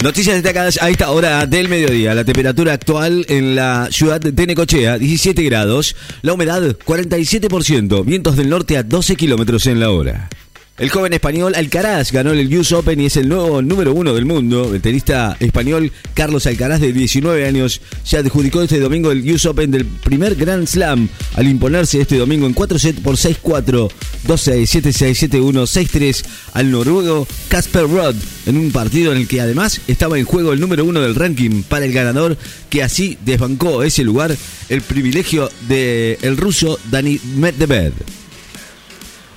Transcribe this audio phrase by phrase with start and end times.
[0.00, 2.14] Noticias destacadas a esta hora del mediodía.
[2.14, 5.96] La temperatura actual en la ciudad de Necochea, 17 grados.
[6.22, 8.04] La humedad, 47%.
[8.04, 10.28] Vientos del norte a 12 kilómetros en la hora.
[10.78, 14.24] El joven español Alcaraz ganó el US Open y es el nuevo número uno del
[14.24, 14.72] mundo.
[14.72, 19.72] El tenista español Carlos Alcaraz, de 19 años, se adjudicó este domingo el US Open
[19.72, 23.90] del primer Grand Slam al imponerse este domingo en 4 sets por 6-4,
[24.28, 28.14] 2-6, 7-6, 7-1, 6-3 al noruego Casper Rudd
[28.46, 31.64] en un partido en el que además estaba en juego el número uno del ranking
[31.64, 32.36] para el ganador
[32.70, 34.36] que así desbancó ese lugar
[34.68, 38.17] el privilegio del el ruso Dani Medvedev.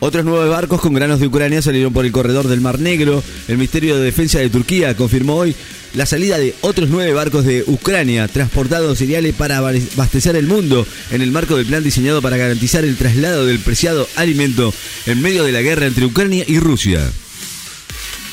[0.00, 3.22] Otros nueve barcos con granos de Ucrania salieron por el corredor del Mar Negro.
[3.48, 5.56] El Ministerio de Defensa de Turquía confirmó hoy
[5.94, 11.20] la salida de otros nueve barcos de Ucrania transportados cereales para abastecer el mundo en
[11.20, 14.72] el marco del plan diseñado para garantizar el traslado del preciado alimento
[15.06, 17.00] en medio de la guerra entre Ucrania y Rusia.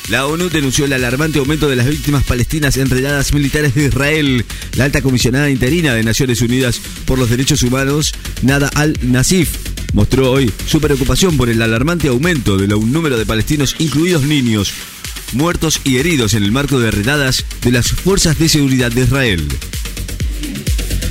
[0.08, 4.44] La ONU denunció el alarmante aumento de las víctimas palestinas en redadas militares de Israel.
[4.76, 9.56] La alta comisionada interina de Naciones Unidas por los Derechos Humanos, Nada al-Nasif,
[9.96, 14.74] mostró hoy su preocupación por el alarmante aumento del número de palestinos, incluidos niños,
[15.32, 19.48] muertos y heridos en el marco de redadas de las fuerzas de seguridad de Israel.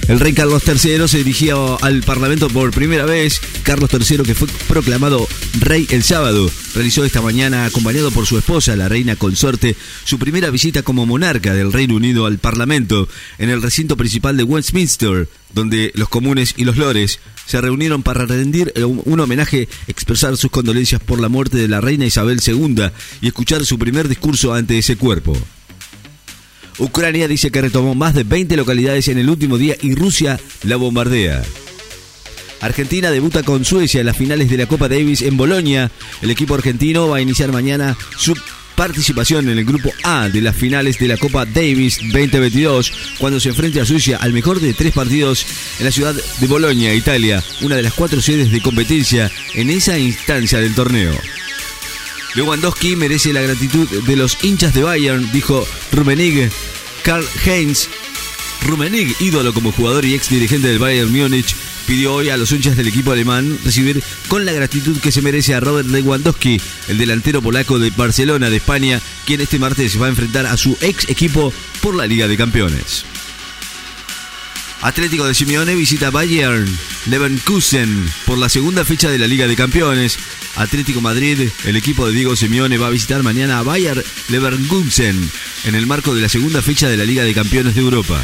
[0.08, 3.42] El rey Carlos III se dirigía al Parlamento por primera vez.
[3.66, 5.28] Carlos III, que fue proclamado
[5.60, 10.52] rey el sábado, realizó esta mañana, acompañado por su esposa, la reina consorte, su primera
[10.52, 15.92] visita como monarca del Reino Unido al Parlamento en el recinto principal de Westminster, donde
[15.96, 21.20] los comunes y los lores se reunieron para rendir un homenaje, expresar sus condolencias por
[21.20, 22.84] la muerte de la reina Isabel II
[23.22, 25.36] y escuchar su primer discurso ante ese cuerpo.
[26.78, 30.76] Ucrania dice que retomó más de 20 localidades en el último día y Rusia la
[30.76, 31.44] bombardea.
[32.66, 35.92] Argentina debuta con Suecia en las finales de la Copa Davis en Bolonia.
[36.22, 38.36] El equipo argentino va a iniciar mañana su
[38.76, 43.50] participación en el grupo A de las finales de la Copa Davis 2022 cuando se
[43.50, 45.46] enfrente a Suecia al mejor de tres partidos
[45.80, 49.98] en la ciudad de Bolonia, Italia, una de las cuatro sedes de competencia en esa
[49.98, 51.14] instancia del torneo.
[52.36, 56.50] Lewandowski merece la gratitud de los hinchas de Bayern, dijo Rummenigge.
[57.04, 57.88] Karl Heinz,
[58.66, 62.78] Rummenigge, ídolo como jugador y ex dirigente del Bayern Múnich, pidió hoy a los hinchas
[62.78, 67.42] del equipo alemán recibir con la gratitud que se merece a Robert Lewandowski, el delantero
[67.42, 71.54] polaco de Barcelona de España, quien este martes va a enfrentar a su ex equipo
[71.82, 73.06] por la Liga de Campeones.
[74.82, 76.68] Atlético de Simeone visita Bayern
[77.08, 80.20] Leverkusen por la segunda fecha de la Liga de Campeones.
[80.58, 85.32] Atlético Madrid, el equipo de Diego Simeone va a visitar mañana a Bayern Leverkusen
[85.66, 88.24] en el marco de la segunda fecha de la Liga de Campeones de Europa.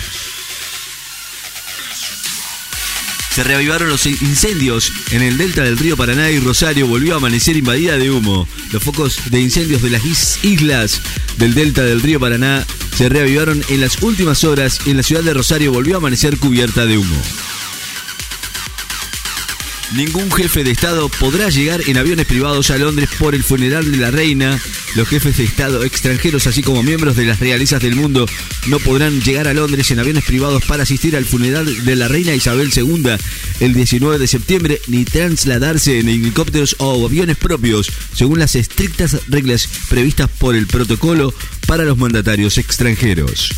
[3.31, 7.56] Se reavivaron los incendios en el delta del río Paraná y Rosario volvió a amanecer
[7.56, 8.46] invadida de humo.
[8.74, 10.03] Los focos de incendios de las
[10.44, 11.02] islas
[11.38, 12.66] del delta del río Paraná
[12.97, 16.86] se reavivaron en las últimas horas y la ciudad de Rosario volvió a amanecer cubierta
[16.86, 17.22] de humo.
[19.96, 23.97] Ningún jefe de Estado podrá llegar en aviones privados a Londres por el funeral de
[23.97, 24.57] la reina.
[24.96, 28.25] Los jefes de Estado extranjeros, así como miembros de las realezas del mundo,
[28.68, 32.34] no podrán llegar a Londres en aviones privados para asistir al funeral de la reina
[32.34, 33.03] Isabel II
[33.59, 39.68] el 19 de septiembre, ni trasladarse en helicópteros o aviones propios, según las estrictas reglas
[39.90, 41.34] previstas por el protocolo
[41.68, 43.50] para los mandatarios extranjeros.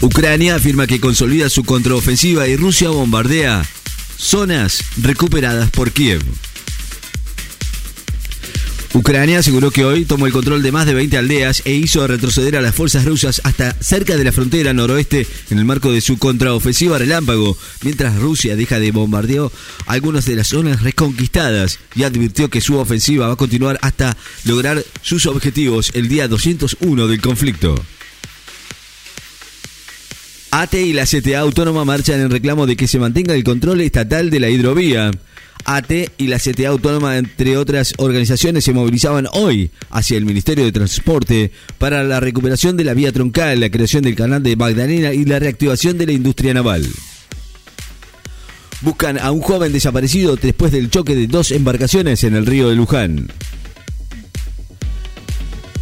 [0.00, 3.62] Ucrania afirma que consolida su contraofensiva y Rusia bombardea
[4.16, 6.22] zonas recuperadas por Kiev.
[8.94, 12.56] Ucrania aseguró que hoy tomó el control de más de 20 aldeas e hizo retroceder
[12.56, 16.16] a las fuerzas rusas hasta cerca de la frontera noroeste en el marco de su
[16.16, 19.50] contraofensiva relámpago, mientras Rusia deja de bombardeo
[19.86, 24.84] algunas de las zonas reconquistadas y advirtió que su ofensiva va a continuar hasta lograr
[25.02, 27.74] sus objetivos el día 201 del conflicto.
[30.56, 34.30] ATE y la CTA Autónoma marchan en reclamo de que se mantenga el control estatal
[34.30, 35.10] de la hidrovía.
[35.64, 40.70] ATE y la CTA Autónoma, entre otras organizaciones, se movilizaban hoy hacia el Ministerio de
[40.70, 45.24] Transporte para la recuperación de la vía troncal, la creación del canal de Magdalena y
[45.24, 46.86] la reactivación de la industria naval.
[48.82, 52.76] Buscan a un joven desaparecido después del choque de dos embarcaciones en el río de
[52.76, 53.26] Luján.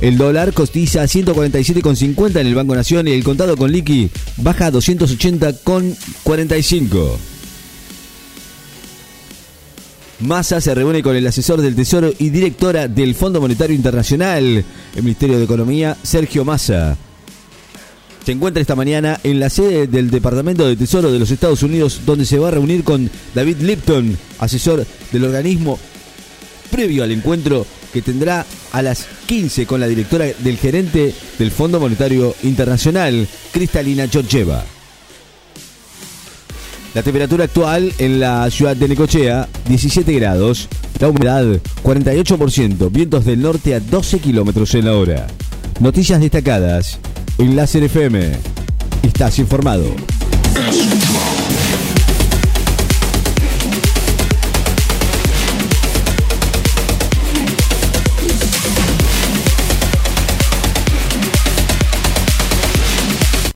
[0.02, 4.72] El dólar cotiza 147,50 en el Banco Nación y el contado con liqui baja a
[4.72, 7.16] 280,45.
[10.19, 14.64] Massa se reúne con el asesor del Tesoro y directora del Fondo Monetario Internacional,
[14.96, 16.96] el Ministerio de Economía, Sergio Massa.
[18.26, 22.00] Se encuentra esta mañana en la sede del Departamento de Tesoro de los Estados Unidos,
[22.05, 25.78] donde se va a reunir con David Lipton, asesor del organismo,
[26.72, 31.79] previo al encuentro que tendrá a las 15 con la directora del gerente del Fondo
[31.81, 34.65] Monetario Internacional, Cristalina Georgieva.
[36.94, 40.69] La temperatura actual en la ciudad de Necochea, 17 grados.
[41.00, 41.44] La humedad,
[41.83, 42.91] 48%.
[42.91, 45.27] Vientos del norte a 12 kilómetros en la hora.
[45.81, 46.99] Noticias destacadas
[47.39, 48.33] en Láser FM.
[49.03, 49.85] Estás informado.